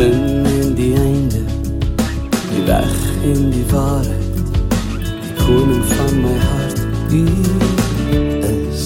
[0.00, 1.40] begin en die einde,
[2.50, 2.92] die weg
[3.22, 4.38] en die waarheid,
[5.20, 6.78] die koning van my hart,
[7.10, 7.24] U
[8.48, 8.84] is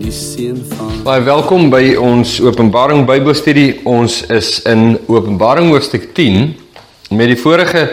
[0.00, 3.82] die seun van Baie welkom by ons Openbaring Bybelstudie.
[3.84, 6.54] Ons is in Openbaring hoofstuk 10.
[7.12, 7.84] Met die vorige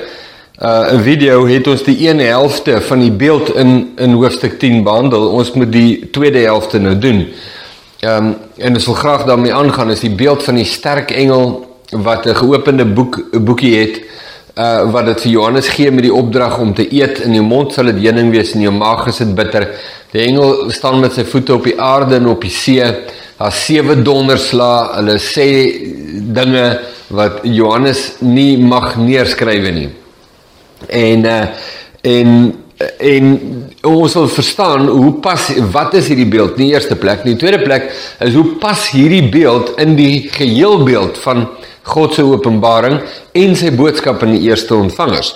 [0.64, 5.28] uh video het ons die een helfte van die beeld in in hoofstuk 10 behandel.
[5.36, 7.26] Ons moet die tweede helfte nou doen.
[8.04, 11.66] Ehm um, en ons wil graag daarmee aangaan is die beeld van die sterk engel
[11.90, 14.02] wat 'n geopende boek boekie het
[14.54, 17.74] uh wat dit vir Johannes gee met die opdrag om te eet in jou mond
[17.74, 19.68] sal dit heuning wees en jou maag is dit bitter.
[20.12, 22.84] Die engel staan met sy voete op die aarde en op die see.
[23.38, 24.96] Daar sewe donderslae.
[24.96, 25.48] Hulle sê
[26.38, 29.90] dinge wat Johannes nie mag neerskrywe nie.
[30.90, 31.46] En uh
[32.04, 33.28] en en
[33.86, 37.24] ons wil verstaan hoe pas wat is hierdie beeld in die eerste plek.
[37.24, 37.90] In die tweede plek
[38.24, 41.46] is hoe pas hierdie beeld in die geheelbeeld van
[41.84, 43.02] God se openbaring
[43.36, 45.34] en sy boodskap aan die eerste ontvangers.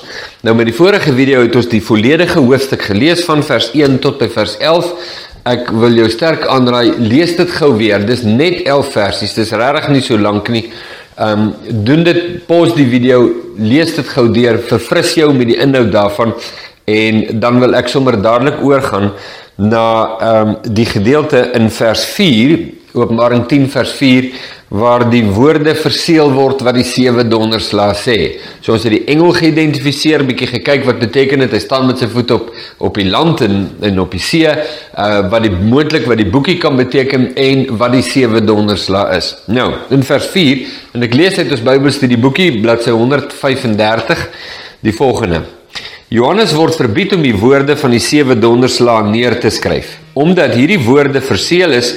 [0.47, 4.19] Nou met die vorige video het ons die volledige hoofstuk gelees van vers 1 tot
[4.21, 4.93] by vers 11.
[5.47, 8.03] Ek wil jou sterk aanraai, lees dit gou weer.
[8.07, 9.35] Dis net 11 versies.
[9.35, 10.65] Dis regtig nie so lank nie.
[11.17, 13.23] Ehm um, doen dit, pause die video,
[13.57, 16.35] lees dit gou deur, verfris jou met die inhoud daarvan
[16.87, 19.11] en dan wil ek sommer dadelik oorgaan
[19.57, 19.85] na
[20.21, 22.59] ehm um, die gedeelte in vers 4,
[22.97, 24.29] Openbaring 10 vers 4
[24.67, 28.15] waar die woorde verseël word wat die sewe donderslae sê.
[28.59, 31.53] So ons het die engel geïdentifiseer, bietjie gekyk wat beteken dit.
[31.55, 32.49] Hy staan met sy voet op
[32.83, 36.57] op die land en en op die see, uh wat die moontlik wat die boekie
[36.63, 39.33] kan beteken en wat die sewe donderslae is.
[39.47, 44.27] Nou, in vers 4 en ek lees uit ons Bybelstudie boekie bladsy 135
[44.83, 45.56] die volgende.
[46.07, 50.79] Johannes word verbied om die woorde van die sewe donderslae neer te skryf, omdat hierdie
[50.85, 51.89] woorde verseël is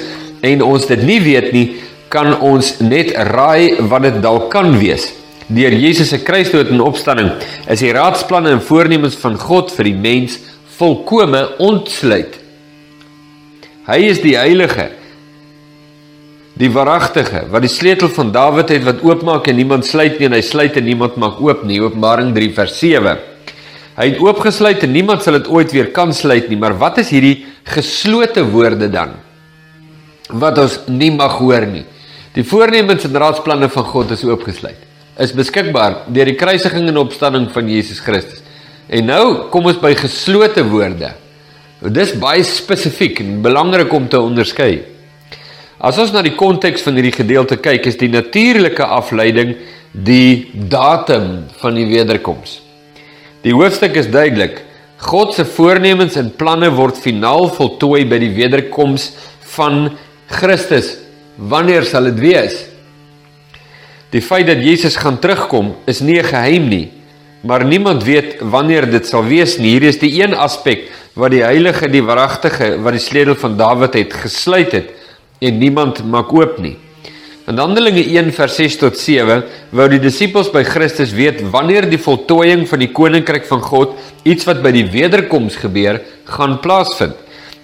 [0.42, 1.66] en ons dit nie weet nie,
[2.10, 5.12] kan ons net raai wat dit dalk kan wees.
[5.46, 7.30] Deur Jesus se kruisdood en opstanding
[7.70, 10.40] is die raadsplanne en voornemens van God vir die mens
[10.80, 12.34] volkome ontsluit.
[13.86, 14.90] Hy is die heilige,
[16.58, 20.40] die waaragtige, wat die sleutel van Dawid het wat oopmaak en niemand sluit nie en
[20.40, 21.78] hy sluit en niemand maak oop nie.
[21.78, 23.29] Openbaring 3 vers 7.
[24.00, 27.10] Hy het oopgesluit en niemand sal dit ooit weer kan sluit nie, maar wat is
[27.12, 29.10] hierdie geslote woorde dan?
[30.40, 31.82] Wat ons nie mag hoor nie.
[32.32, 34.78] Die voornemens en raadsplanne van God is oopgesluit.
[35.20, 38.40] Is beskikbaar deur die kruisiging en opstanding van Jesus Christus.
[38.88, 41.12] En nou kom ons by geslote woorde.
[41.92, 44.80] Dis baie spesifiek en belangrik om te onderskei.
[45.76, 49.58] As ons na die konteks van hierdie gedeelte kyk, is die natuurlike afleiding
[49.92, 52.69] die datum van die wederkoms.
[53.40, 54.58] Die hoofstuk is duidelik.
[55.00, 59.14] God se voornemens en planne word finaal voltooi by die wederkoms
[59.54, 59.94] van
[60.28, 60.98] Christus.
[61.40, 62.58] Wanneer sal dit wees?
[64.12, 66.90] Die feit dat Jesus gaan terugkom is nie 'n geheim nie,
[67.40, 69.78] maar niemand weet wanneer dit sal wees nie.
[69.78, 73.94] Hier is die een aspek wat die heilige, die waaragtige, wat die sleutel van Dawid
[73.94, 74.90] het gesluit het
[75.40, 76.76] en niemand maak oop nie.
[77.50, 79.40] In Handelinge 1 vers 6 tot 7
[79.74, 84.46] wou die disippels by Christus weet wanneer die voltooiing van die koninkryk van God, iets
[84.46, 85.98] wat by die wederkoms gebeur,
[86.30, 87.16] gaan plaasvind.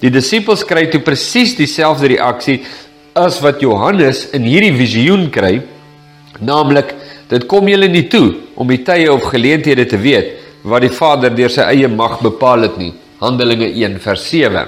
[0.02, 2.56] Die disippels kry toe presies dieselfde reaksie
[3.14, 5.60] as wat Johannes in hierdie visioen kry,
[6.42, 6.90] naamlik
[7.30, 10.34] dit kom julle nie toe om die tye of geleenthede te weet
[10.66, 12.90] wat die Vader deur sy eie mag bepaal het nie.
[13.22, 14.66] Handelinge 1 vers 7.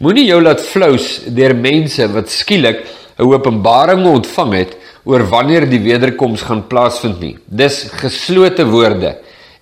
[0.00, 2.86] Moenie jou laat flous deur mense wat skielik
[3.18, 7.36] 'n openbaring ontvang het oor wanneer die wederkoms gaan plaasvind nie.
[7.46, 9.16] Dis geslote woorde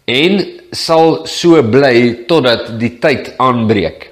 [0.05, 4.11] en sal so bly totdat die tyd aanbreek.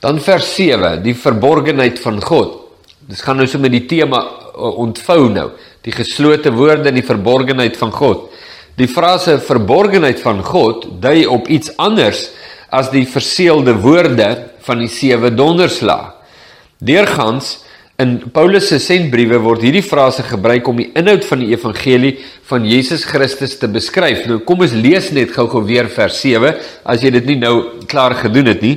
[0.00, 2.60] Dan vers 7, die verborgenheid van God.
[3.08, 5.50] Dis gaan nou so met die tema uh, ontvou nou,
[5.82, 8.28] die geslote woorde en die verborgenheid van God.
[8.76, 12.28] Die frase verborgenheid van God dui op iets anders
[12.70, 14.28] as die verseelde woorde
[14.66, 16.12] van die sewe donderslae.
[16.78, 17.56] Deurgangs
[17.98, 22.12] in Paulus se sendbriewe word hierdie frase gebruik om die inhoud van die evangelie
[22.50, 24.26] van Jesus Christus te beskryf.
[24.28, 26.52] Nou kom ons lees net gou-gou weer vers 7
[26.84, 27.54] as jy dit nie nou
[27.88, 28.74] klaar gedoen het nie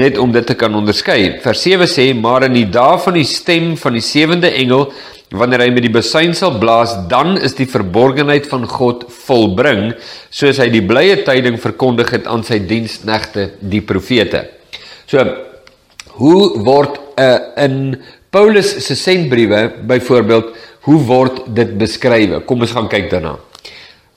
[0.00, 1.42] net om dit te kan onderskei.
[1.44, 4.90] Vers 7 sê: "Maar in die dae van die stem van die sewende engel,
[5.30, 9.92] wanneer hy met die besuin sal blaas, dan is die verborgenheid van God volbring,
[10.30, 14.48] soos hy die blye tyding verkondig het aan sy diensknegte, die profete."
[15.06, 15.20] So,
[16.16, 17.98] hoe word 'n uh, eh, in
[18.32, 20.54] Paulus se sendbriewe byvoorbeeld,
[20.88, 22.38] hoe word dit beskryf?
[22.48, 23.36] Kom ons gaan kyk daarna.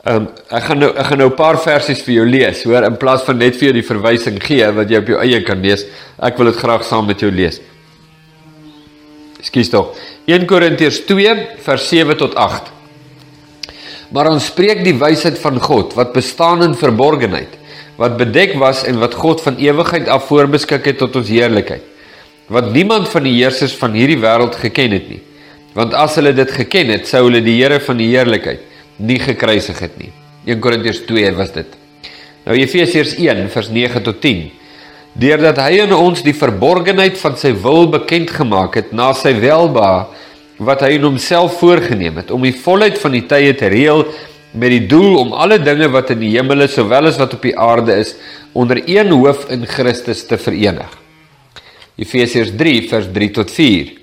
[0.06, 2.86] Ehm um, ek gaan nou ek gaan nou 'n paar versies vir jou lees, hoor,
[2.86, 5.62] in plaas van net vir jou die verwysing gee wat jy op jou eie kan
[5.62, 5.84] lees.
[6.22, 7.60] Ek wil dit graag saam met jou lees.
[9.40, 9.98] Ekskuus tog.
[10.28, 11.34] 1 Korintiërs 2
[11.66, 12.72] vers 7 tot 8.
[14.12, 17.58] Maar ons spreek die wysheid van God wat bestaan in verborgenheid,
[17.98, 21.95] wat bedek was en wat God van ewigheid af voorbeskik het tot ons heerlikheid.
[22.48, 25.22] Wat niemand van die heersers van hierdie wêreld geken het nie.
[25.74, 28.62] Want as hulle dit geken het, sou hulle die Here van die heerlikheid
[28.98, 30.12] nie gekruisig het nie.
[30.46, 31.74] 1 Korintiërs 2 was dit.
[32.46, 34.46] Nou Efesiërs 1 vers 9 tot 10
[35.16, 40.10] deurdat hy aan ons die verborgenheid van sy wil bekend gemaak het na sy welba
[40.60, 44.04] wat hy in homself voorgenem het om die volheid van die tye te reël
[44.56, 47.56] met die doel om alle dinge wat in die hemele sowel as wat op die
[47.56, 48.14] aarde is
[48.54, 51.05] onder een hoof in Christus te verenig.
[51.98, 53.94] Efesiërs 3 vers 3 tot 4.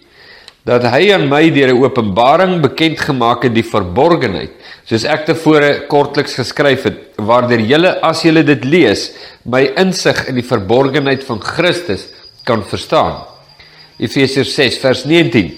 [0.65, 4.51] Dat hy aan my deur 'n openbaring bekend gemaak het die verborgenheid
[4.87, 9.13] soos ek tevore kortliks geskryf het, waardeur julle as julle dit lees,
[9.45, 12.09] my insig in die verborgenheid van Christus
[12.45, 13.23] kan verstaan.
[14.03, 15.53] Efesiërs 6 vers 19.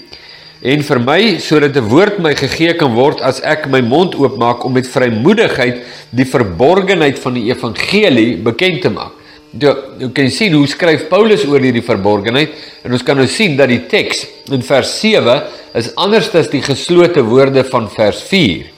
[0.65, 4.63] En vir my sodat 'n woord my gegee kan word as ek my mond oopmaak
[4.65, 9.11] om met vrymoedigheid die verborgenheid van die evangelie bekend te maak.
[9.55, 9.71] Jy,
[10.01, 13.71] jy kan sien hoe skryf Paulus oor hierdie verborgenheid en ons kan nou sien dat
[13.71, 15.41] die teks in vers 7
[15.79, 18.75] is anders as die geslote woorde van vers 4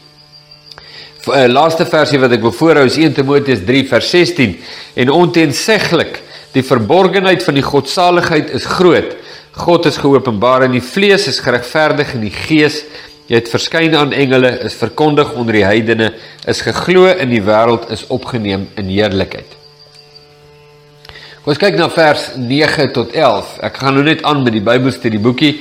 [1.28, 4.56] uh, laaste versie wat ek wil voorhou is 1 Timoteus 3 vers 16
[5.04, 6.22] en onteenseglik
[6.56, 9.16] die verborgenheid van die godsaligheid is groot.
[9.58, 12.84] God is geopenbaar in die vlees, is geregverdig in die gees.
[13.28, 16.12] Jy het verskyn aan engele, is verkondig onder die heidene,
[16.48, 19.57] is geglo in die wêreld, is opgeneem in heerlikheid.
[21.48, 23.52] Ons kyk na vers 9 tot 11.
[23.64, 25.54] Ek gaan nou net aan met die Bybelstudie boekie.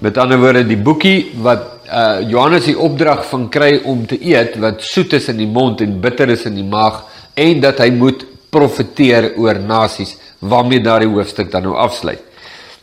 [0.00, 4.56] Met ander woorde, die boekie wat uh Johannes die opdrag van kry om te eet
[4.62, 7.02] wat soet is in die mond en bitter is in die maag
[7.36, 12.24] en dat hy moet profeteer oor nasies waarmee daardie hoofstuk dan nou afsluit.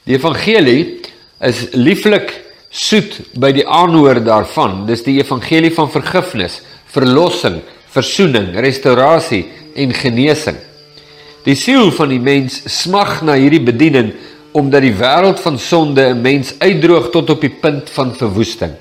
[0.06, 1.02] Die evangelie
[1.42, 2.30] is lieflik
[2.69, 4.84] soet by die aanhoor daarvan.
[4.86, 6.62] Dis die evangelie van vergifnis,
[6.94, 10.68] verlossing, versoening, restaurasie en genesing.
[11.46, 14.12] Die siel van die mens smag na hierdie bediening
[14.52, 18.72] omdat die wêreld van sonde 'n mens uitdroog tot op die punt van verwoesting.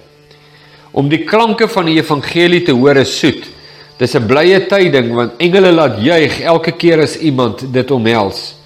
[0.91, 3.47] Om die klanke van die evangelie te hoor is soet.
[3.99, 8.57] Dis 'n blye tyding want engele laat juig elke keer as iemand dit omhels.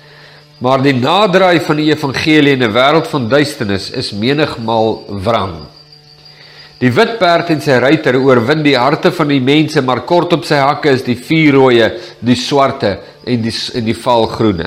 [0.58, 5.73] Maar die naderdraai van die evangelie in 'n wêreld van duisternis is menigmal wrang.
[6.84, 10.42] Die wit perd en sy ruiter oorwin die harte van die mense, maar kort op
[10.44, 11.86] sy hakke is die vuurrooie,
[12.20, 14.66] die swarte en die en die valgroene.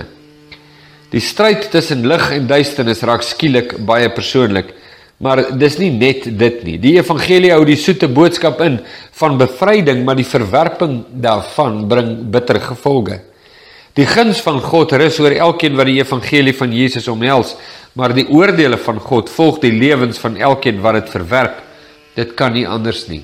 [1.13, 4.73] Die stryd tussen lig en duisternis raak skielik baie persoonlik.
[5.21, 6.79] Maar dis nie net dit nie.
[6.81, 8.79] Die evangelie hou die soete boodskap in
[9.19, 13.19] van bevryding, maar die verwerping daarvan bring bitter gevolge.
[13.97, 17.53] Die guns van God rus oor elkeen wat die evangelie van Jesus omhels,
[17.93, 21.66] maar die oordeele van God volg die lewens van elkeen wat dit verwerp.
[22.17, 23.21] Dit kan nie anders nie.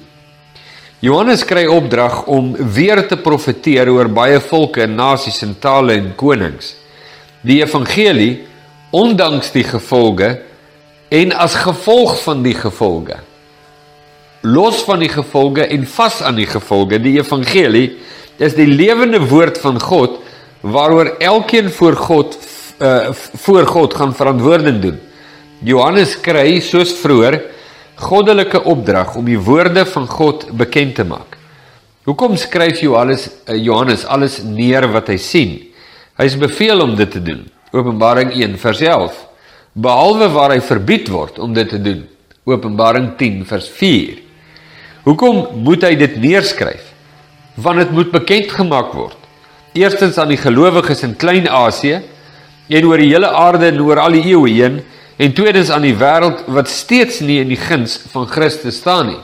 [1.04, 6.14] Johannes kry opdrag om weer te profeteer oor baie volke en nasies en tale en
[6.16, 6.76] konings.
[7.44, 8.46] Die evangelie,
[8.96, 10.38] ondanks die gevolge,
[11.14, 13.20] en as gevolg van die gevolge
[14.44, 17.86] los van die gevolge en vas aan die gevolge die evangelie
[18.44, 20.18] is die lewende woord van God
[20.62, 22.38] waaroor elkeen voor God
[22.82, 24.98] uh, voor God gaan verantwoording doen
[25.64, 27.40] Johannes kry soos vroeër
[28.04, 31.38] goddelike opdrag om die woorde van God bekend te maak
[32.08, 35.60] hoekom skryf Johannes uh, Johannes alles neer wat hy sien
[36.20, 39.22] hy is beveel om dit te doen Openbaring 1 vers 11
[39.74, 42.04] behalwe waar hy verbied word om dit te doen.
[42.46, 44.20] Openbaring 10 vers 4.
[45.08, 46.92] Hoekom moet hy dit neerskryf?
[47.58, 49.18] Want dit moet bekend gemaak word.
[49.74, 52.04] Eerstens aan die gelowiges in Klein-Asië
[52.70, 54.82] en oor die hele aarde en oor al die eeue heen
[55.18, 59.22] en tweedens aan die wêreld wat steeds nie in die guns van Christus staan nie.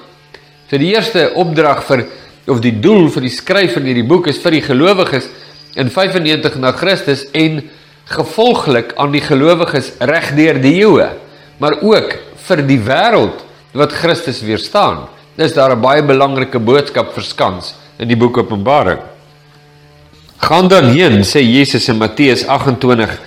[0.70, 2.06] So die eerste opdrag vir
[2.50, 5.30] of die doel vir die skryf van hierdie boek is vir die gelowiges
[5.78, 7.62] in 95 na Christus en
[8.10, 11.12] gevolglik aan die gelowiges reg deur die eeue,
[11.62, 12.16] maar ook
[12.48, 13.44] vir die wêreld
[13.78, 15.06] wat Christus weerstaan.
[15.38, 19.00] Dis daar 'n baie belangrike boodskap verskans in die boek Openbaring.
[20.38, 23.20] Gaan dan heen, sê Jesus in Matteus 28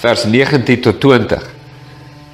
[0.00, 1.57] vers 19 tot 20.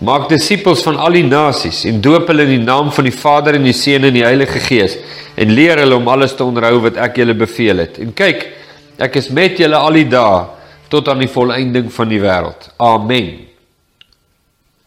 [0.03, 3.55] Maak disippels van al die nasies en doop hulle in die naam van die Vader
[3.55, 4.97] en die Seun en die Heilige Gees
[5.39, 8.01] en leer hulle om alles te onderhou wat ek julle beveel het.
[8.03, 8.43] En kyk,
[8.99, 10.45] ek is met julle al die dae
[10.91, 12.69] tot aan die volëinding van die wêreld.
[12.83, 13.31] Amen.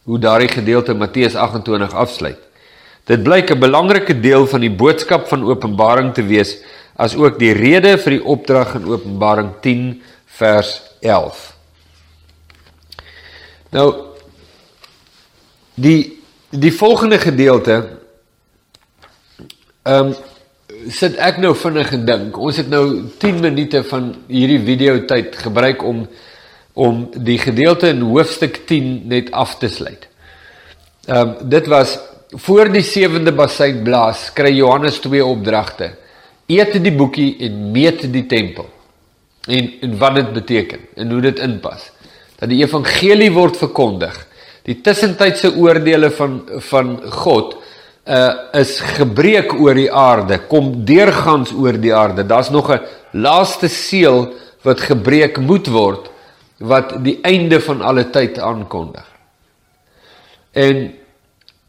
[0.08, 2.40] Hoe daardie gedeelte Matteus 28 afsluit.
[3.08, 6.58] Dit blyk 'n belangrike deel van die boodskap van Openbaring te wees,
[6.96, 11.56] as ook die rede vir die opdrag in Openbaring 10 vers 11.
[13.72, 14.07] Nou
[15.78, 16.18] die
[16.50, 17.76] die volgende gedeelte
[19.84, 20.16] ehm um,
[20.92, 22.38] sit ek nou vinnig gedink.
[22.38, 26.06] Ons het nou 10 minute van hierdie video tyd gebruik om
[26.78, 30.08] om die gedeelte in hoofstuk 10 net af te sluit.
[31.08, 31.98] Ehm um, dit was
[32.30, 35.94] voor die sewende bassein blaas kry Johannes twee opdragte.
[36.48, 38.70] Eet die boekie en meet die tempel.
[39.48, 41.92] En en wat dit beteken en hoe dit inpas.
[42.40, 44.27] Dat die evangelie word verkondig.
[44.68, 47.56] Die tussentydse oordeele van van God
[48.08, 52.24] uh is gebreek oor die aarde, kom deurgangs oor die aarde.
[52.28, 52.82] Daar's nog 'n
[53.12, 54.34] laaste seël
[54.64, 56.10] wat gebreek moet word
[56.60, 59.06] wat die einde van alle tyd aankondig.
[60.52, 60.94] En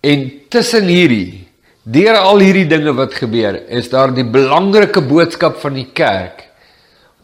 [0.01, 1.49] en tussen hierdie
[1.83, 6.45] deur al hierdie dinge wat gebeur, is daar die belangrike boodskap van die kerk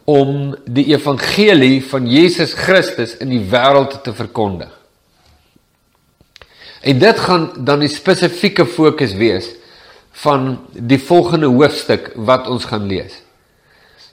[0.05, 4.74] om die evangelie van Jesus Christus in die wêreld te verkondig.
[6.85, 9.49] En dit gaan dan die spesifieke fokus wees
[10.21, 13.23] van die volgende hoofstuk wat ons gaan lees.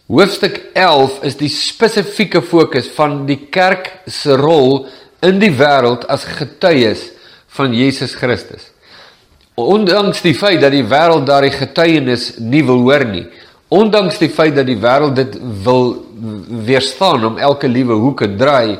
[0.09, 4.87] Hoofstuk 11 is die spesifieke fokus van die kerk se rol
[5.23, 7.11] in die wêreld as getuies
[7.59, 8.71] van Jesus Christus.
[9.55, 13.27] Ondanks die feit dat die wêreld daardie getuienis nie wil hoor nie,
[13.69, 15.95] ondanks die feit dat die wêreld dit wil
[16.65, 18.79] weerstaan om elke liewe hoek en draai,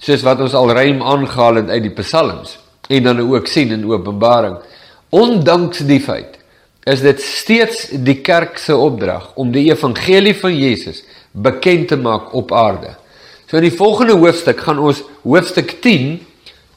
[0.00, 3.86] soos wat ons al ruim aangehaal het uit die psalms en dan ook sien in
[3.90, 4.56] Openbaring.
[5.08, 6.40] Ondanks die feit
[6.84, 12.34] is dit steeds die kerk se opdrag om die evangelie van Jesus bekend te maak
[12.36, 12.92] op aarde.
[13.48, 16.18] So in die volgende hoofstuk gaan ons hoofstuk 10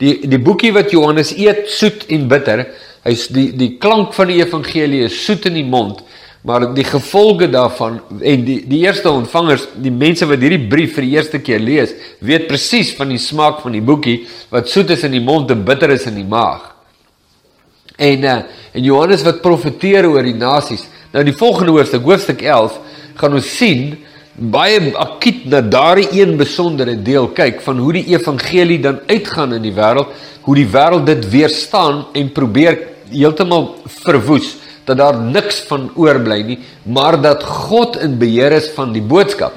[0.01, 2.65] die die boekie wat Johannes eet soet en bitter.
[3.03, 6.03] Hy's die die klank van die evangelie is soet in die mond,
[6.47, 11.03] maar die gevolge daarvan en die die eerste ontvangers, die mense wat hierdie brief vir
[11.03, 11.91] die eerste keer lees,
[12.23, 14.21] weet presies van die smaak van die boekie
[14.53, 16.69] wat soet is in die mond en bitter is in die maag.
[17.99, 18.37] En uh,
[18.71, 20.85] en Johannes wat profeteer oor die nasies.
[21.11, 22.77] Nou die volgende hoofstuk, hoofstuk 11,
[23.19, 23.97] gaan ons sien
[24.37, 29.65] baie akiet na daardie een besondere deel kyk van hoe die evangelie dan uitgaan in
[29.65, 30.13] die wêreld,
[30.47, 32.79] hoe die wêreld dit weerstaan en probeer
[33.11, 33.73] heeltemal
[34.05, 34.53] verwoes
[34.87, 39.53] dat daar niks van oorbly nie, maar dat God in beheer is van die boodskap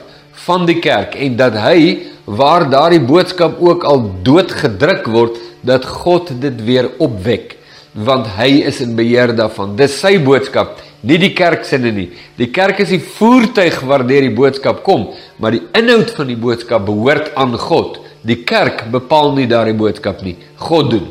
[0.47, 6.31] van die kerk en dat hy waar daardie boodskap ook al doodgedruk word, dat God
[6.41, 7.57] dit weer opwek
[7.93, 9.73] want hy is in beheer daarvan.
[9.75, 12.07] Dis sy boodskap, nie die kerk se nie.
[12.39, 15.09] Die kerk is die voertuig waardeur die boodskap kom,
[15.43, 17.99] maar die inhoud van die boodskap behoort aan God.
[18.23, 20.37] Die kerk bepaal nie daardie boodskap nie.
[20.63, 21.09] God doen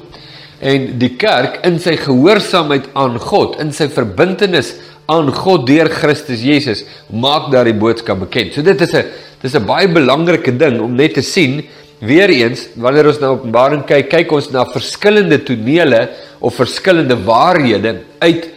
[0.60, 4.76] en die kerk in sy gehoorsaamheid aan God, in sy verbintenis
[5.10, 8.54] aan God deur Christus Jesus, maak daardie boodskap bekend.
[8.54, 9.06] So dit is 'n
[9.42, 11.64] dis 'n baie belangrike ding om net te sien
[12.00, 18.02] weer eens wanneer ons na Openbaring kyk, kyk ons na verskillende tonele of verskillende waarhede
[18.20, 18.50] uit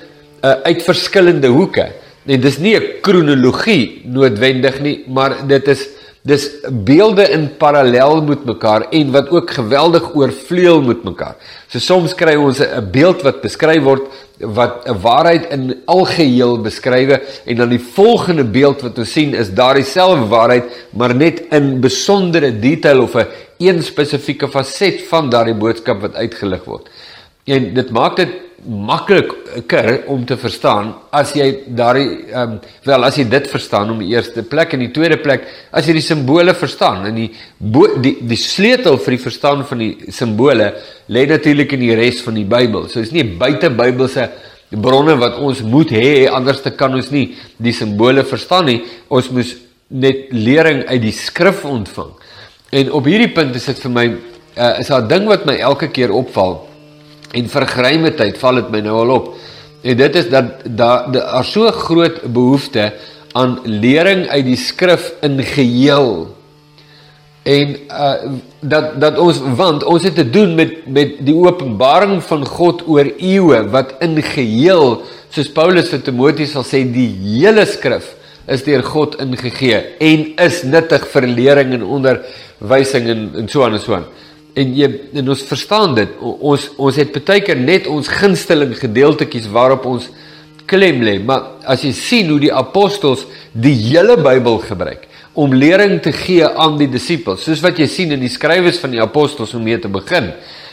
[0.45, 1.93] uh, uit verskillende hoeke.
[2.27, 5.89] En dis nie 'n kronologie noodwendig nie, maar dit is
[6.23, 11.35] Dis beelde in parallel met mekaar en wat ook geweldig oorvleuel met mekaar.
[11.67, 14.07] So soms kry ons 'n beeld wat beskryf word
[14.39, 19.51] wat 'n waarheid in algeheel beskrywe en dan die volgende beeld wat ons sien is
[19.51, 23.27] daardie selfde waarheid maar net in besondere detail of 'n
[23.59, 26.89] een spesifieke faset van daardie boodskap wat uitgelig word.
[27.45, 28.29] En dit maak dit
[28.63, 33.99] makliker om te verstaan as jy daardie ehm um, wel as jy dit verstaan om
[33.99, 37.29] die eerste plek en die tweede plek as jy die simbole verstaan en die
[37.59, 40.71] bo, die die sleutel vir die verstaan van die simbole
[41.11, 42.87] lê natuurlik in die res van die Bybel.
[42.89, 44.31] So is nie buite Bybelse
[44.79, 48.81] bronne wat ons moet hê anders te kan ons nie die simbole verstaan nie.
[49.11, 49.57] Ons moet
[49.91, 52.15] net lering uit die skrif ontvang.
[52.73, 55.57] En op hierdie punt is dit vir my uh, is daar 'n ding wat my
[55.59, 56.72] elke keer opval
[57.33, 59.33] En vir geruime tyd val dit my nou al op.
[59.83, 62.93] En dit is dat daar daar so groot behoefte
[63.33, 66.29] aan lering uit die skrif in geheel.
[67.43, 72.45] En uh dat dat ons want ons het te doen met met die openbaring van
[72.47, 75.01] God oor eeue wat in geheel
[75.35, 78.13] soos Paulus vir Timoteus sal sê die hele skrif
[78.47, 83.75] is deur God ingegee en is nuttig vir lering en onderwysing en en so aan
[83.75, 84.07] en so aan
[84.55, 86.09] en jy en ons verstaan dit.
[86.21, 90.11] Ons ons het baie keer net ons gunsteling gedeeltetjies waarop ons
[90.67, 95.99] klem lê maar as jy sien hoe die apostels die hele Bybel gebruik om lering
[96.05, 99.55] te gee aan die disippels soos wat jy sien in die skrywes van die apostels
[99.57, 100.33] om mee te begin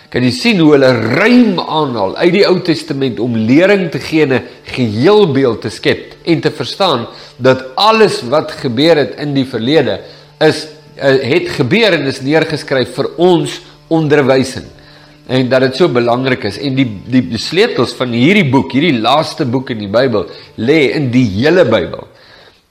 [0.10, 4.26] kan jy sien hoe hulle ruim aanhaal uit die Ou Testament om lering te gee
[4.26, 4.42] 'n
[4.76, 7.08] geheelbeeld te skep en te verstaan
[7.38, 10.02] dat alles wat gebeur het in die verlede
[10.40, 10.68] is
[11.00, 14.68] het gebeur en is neergeskryf vir ons onderwysing.
[15.30, 18.98] en dat dit so belangrik is en die die, die sleutels van hierdie boek, hierdie
[18.98, 20.26] laaste boek in die Bybel
[20.58, 22.08] lê in die hele Bybel.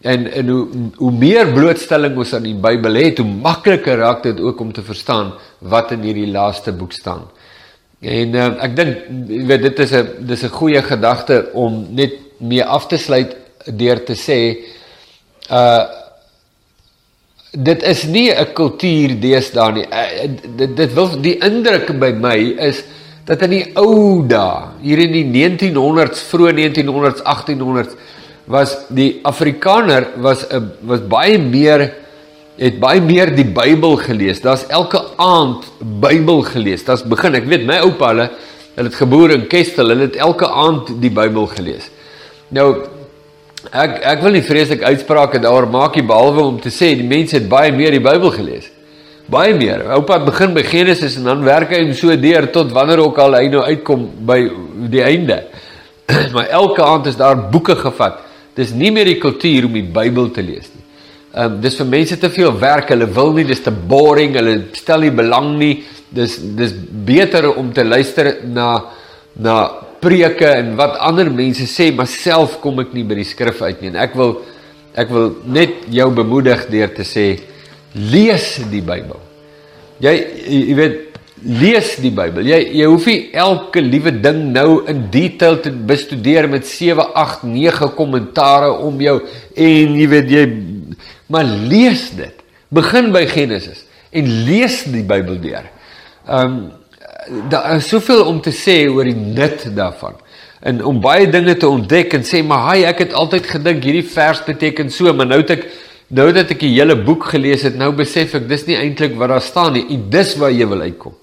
[0.03, 0.63] En en hoe
[0.97, 4.83] hoe meer blootstelling ons aan die Bybel het, hoe makliker raak dit ook om te
[4.83, 7.29] verstaan wat in hierdie laaste boek staan.
[8.03, 12.15] En uh, ek dink jy weet dit is 'n dis 'n goeie gedagte om net
[12.39, 14.41] mee af te sluit deur te sê
[15.51, 16.07] uh
[17.53, 19.87] dit is nie 'n kultuur deesdae nie.
[19.87, 22.85] Uh, dit dit wil die indruk by my is
[23.25, 27.97] dat in die ou dae, hier in die 1900s, vroeë 1900s, 1800s
[28.47, 31.95] was die Afrikaner was 'n was baie meer
[32.59, 34.41] het baie meer die Bybel gelees.
[34.41, 36.85] Daar's elke aand Bybel gelees.
[36.85, 37.35] Daar's begin.
[37.35, 38.31] Ek weet my oupa hulle
[38.75, 39.89] hulle het geboor in Kestel.
[39.89, 41.91] Hulle het elke aand die Bybel gelees.
[42.49, 42.87] Nou
[43.73, 47.37] ek ek wil nie vreeslik uitsprake daaroor maak nie behalwe om te sê die mense
[47.37, 48.71] het baie meer die Bybel gelees.
[49.29, 49.85] Baie meer.
[49.93, 53.37] Oupa begin by Genesis en dan werk hy hom so deur tot wanneer ook al
[53.37, 54.39] hy nou uitkom by
[54.89, 55.43] die einde.
[56.35, 58.23] maar elke aand is daar boeke gevat.
[58.57, 60.85] Dis nie meer die kultuur om die Bybel te lees nie.
[61.35, 62.89] Ehm um, dis vir mense te veel werk.
[62.95, 64.33] Hulle wil nie, dis te boring.
[64.39, 65.75] Hulle stel nie belang nie.
[66.09, 66.73] Dis dis
[67.05, 68.71] beter om te luister na
[69.39, 69.59] na
[70.03, 73.83] preke en wat ander mense sê, maar self kom ek nie by die skrif uit
[73.83, 73.95] nie.
[73.99, 74.39] Ek wil
[74.99, 77.29] ek wil net jou bemoedig deur te sê
[77.95, 79.21] lees die Bybel.
[80.03, 80.15] Jy
[80.49, 80.97] jy weet
[81.61, 82.47] lees die Bybel.
[82.51, 87.47] Jy jy hoef nie elke liewe ding nou in detail te bestudeer met 7, 8,
[87.47, 89.19] 9 kommentare om jou
[89.55, 90.45] en jy weet jy
[91.29, 92.35] maar lees dit.
[92.75, 95.71] Begin by Genesis en lees die Bybel deur.
[96.29, 96.59] Ehm um,
[97.51, 100.17] daar is soveel om te sê oor die nut daarvan.
[100.61, 104.07] En om baie dinge te ontdek en sê maar hy ek het altyd gedink hierdie
[104.11, 105.69] vers beteken so, maar nou het ek
[106.09, 109.35] nou dat ek die hele boek gelees het, nou besef ek dis nie eintlik wat
[109.35, 109.85] daar staan nie.
[109.95, 111.15] En dis waar jy wil uitkom.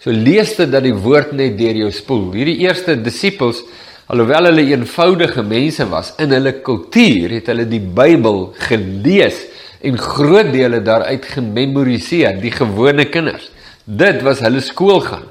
[0.00, 2.30] So lees dit dat die woord net deur jou spoel.
[2.38, 3.62] Hierdie eerste disippels
[4.10, 9.44] alhoewel hulle eenvoudige mense was in hulle kultuur, het hulle die Bybel gelees
[9.86, 13.46] en groot dele daaruit gememoriseer, die gewone kinders.
[13.84, 15.28] Dit was hulle skoolgang.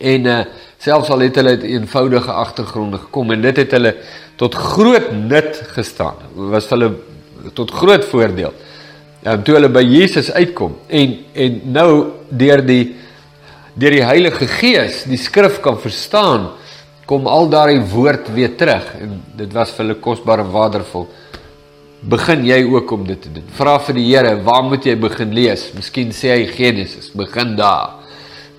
[0.00, 0.42] En uh
[0.80, 3.90] selfs al het hulle uit eenvoudige agtergronde gekom en dit het hulle
[4.40, 6.22] tot groot nut gestaan.
[6.32, 6.94] Was hulle
[7.54, 8.54] tot groot voordeel.
[9.20, 11.90] Ja, toe hulle by Jesus uitkom en en nou
[12.32, 12.94] deur die
[13.76, 16.48] deur die Heilige Gees die skrif kan verstaan,
[17.04, 21.08] kom al daardie woord weer terug en dit was vir hulle kosbaar en waardevol.
[22.00, 23.44] Begin jy ook om dit te doen.
[23.52, 25.68] Vra vir die Here, waar moet jy begin lees?
[25.76, 27.99] Miskien sê hy Genesis, begin daar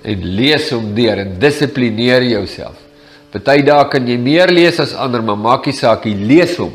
[0.03, 2.77] en lees hom deur en dissiplineer jouself.
[3.31, 6.73] Party dae kan jy meer lees as ander, maar maak nie saak nie, lees hom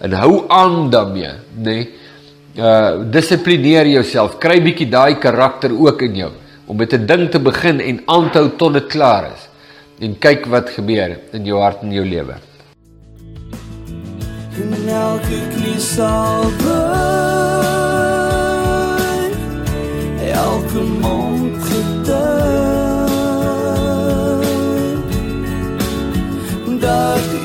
[0.00, 1.62] en hou aan daarmee, nê?
[1.64, 1.88] Nee?
[2.58, 6.30] Uh dissiplineer jouself, kry bietjie daai karakter ook in jou
[6.66, 9.48] om met 'n ding te begin en aanhou tot dit klaar is.
[10.00, 12.34] En kyk wat gebeur in jou hart en jou lewe.
[14.62, 16.88] En elke knie sal buig,
[20.34, 21.27] elke mond
[26.80, 27.37] conduct